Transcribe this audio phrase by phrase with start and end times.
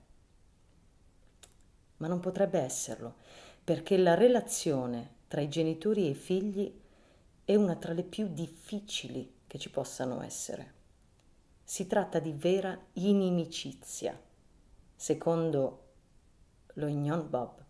[1.98, 3.16] Ma non potrebbe esserlo,
[3.64, 6.70] perché la relazione tra i genitori e i figli
[7.46, 10.73] è una tra le più difficili che ci possano essere.
[11.63, 14.20] Si tratta di vera inimicizia,
[14.93, 15.84] secondo
[16.73, 16.88] lo
[17.23, 17.63] Bob,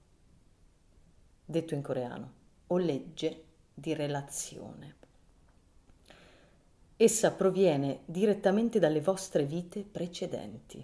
[1.45, 2.33] detto in coreano,
[2.65, 3.43] o legge
[3.75, 4.95] di relazione.
[6.97, 10.83] Essa proviene direttamente dalle vostre vite precedenti.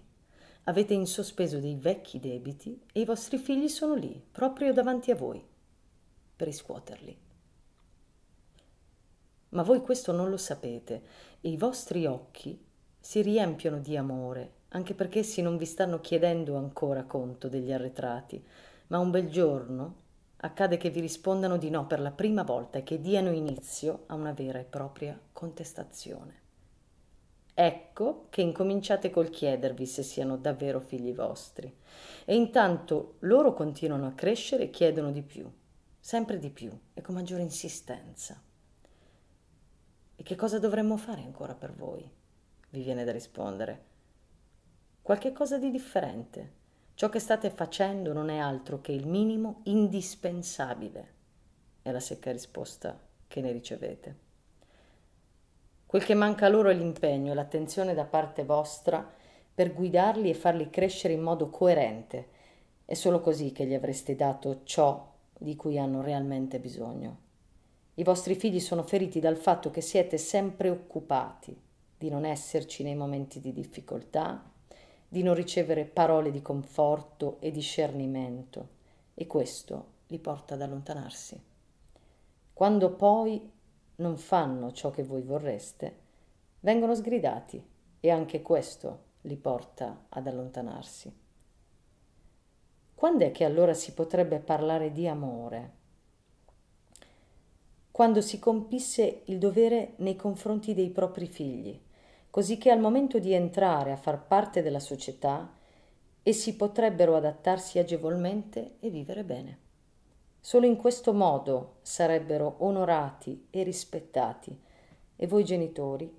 [0.66, 5.16] Avete in sospeso dei vecchi debiti e i vostri figli sono lì, proprio davanti a
[5.16, 5.56] voi
[6.38, 7.18] per riscuoterli.
[9.50, 11.02] Ma voi questo non lo sapete
[11.42, 12.64] e i vostri occhi
[13.00, 18.44] si riempiono di amore, anche perché essi non vi stanno chiedendo ancora conto degli arretrati,
[18.88, 20.06] ma un bel giorno
[20.38, 24.16] accade che vi rispondano di no per la prima volta e che diano inizio a
[24.16, 26.46] una vera e propria contestazione.
[27.54, 31.74] Ecco che incominciate col chiedervi se siano davvero figli vostri.
[32.26, 35.50] E intanto loro continuano a crescere e chiedono di più
[36.08, 38.42] sempre di più e con maggiore insistenza.
[40.16, 42.10] E che cosa dovremmo fare ancora per voi?
[42.70, 43.84] Vi viene da rispondere.
[45.02, 46.54] Qualche cosa di differente.
[46.94, 51.14] Ciò che state facendo non è altro che il minimo indispensabile.
[51.82, 52.98] È la secca risposta
[53.28, 54.18] che ne ricevete.
[55.86, 59.06] Quel che manca loro è l'impegno e l'attenzione da parte vostra
[59.54, 62.30] per guidarli e farli crescere in modo coerente.
[62.86, 67.26] È solo così che gli avreste dato ciò di cui hanno realmente bisogno.
[67.96, 71.56] I vostri figli sono feriti dal fatto che siete sempre occupati
[71.98, 74.44] di non esserci nei momenti di difficoltà,
[75.08, 78.76] di non ricevere parole di conforto e discernimento
[79.14, 81.42] e questo li porta ad allontanarsi.
[82.54, 83.52] Quando poi
[83.96, 85.96] non fanno ciò che voi vorreste,
[86.60, 87.64] vengono sgridati
[88.00, 91.26] e anche questo li porta ad allontanarsi.
[92.98, 95.72] Quando è che allora si potrebbe parlare di amore?
[97.92, 101.80] Quando si compisse il dovere nei confronti dei propri figli,
[102.32, 105.48] così che al momento di entrare a far parte della società
[106.24, 109.60] essi potrebbero adattarsi agevolmente e vivere bene.
[110.42, 114.60] Solo in questo modo sarebbero onorati e rispettati
[115.16, 116.12] e voi genitori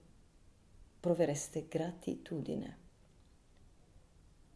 [1.00, 2.87] provereste gratitudine.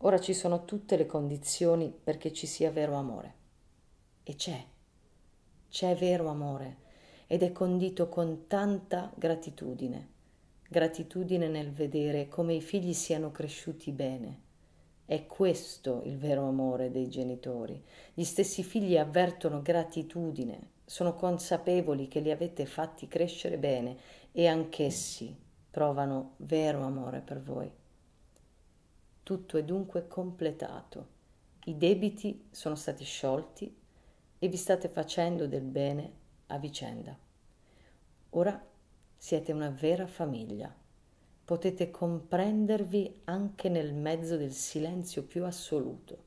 [0.04, 3.34] Ora ci sono tutte le condizioni perché ci sia vero amore.
[4.24, 4.64] E c'è,
[5.68, 6.76] c'è vero amore
[7.28, 10.08] ed è condito con tanta gratitudine.
[10.68, 14.40] Gratitudine nel vedere come i figli siano cresciuti bene.
[15.04, 17.80] È questo il vero amore dei genitori.
[18.12, 23.96] Gli stessi figli avvertono gratitudine, sono consapevoli che li avete fatti crescere bene
[24.32, 25.36] e anch'essi
[25.70, 27.70] provano vero amore per voi.
[29.24, 31.06] Tutto è dunque completato.
[31.66, 33.72] I debiti sono stati sciolti
[34.36, 36.12] e vi state facendo del bene
[36.46, 37.16] a vicenda.
[38.30, 38.60] Ora
[39.16, 40.74] siete una vera famiglia.
[41.44, 46.24] Potete comprendervi anche nel mezzo del silenzio più assoluto.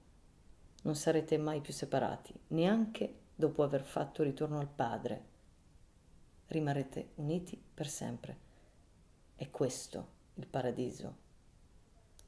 [0.84, 5.24] Non sarete mai più separati, neanche dopo aver fatto ritorno al Padre.
[6.48, 8.38] Rimarrete uniti per sempre.
[9.36, 11.25] È questo il paradiso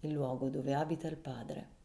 [0.01, 1.76] il luogo dove abita il Padre.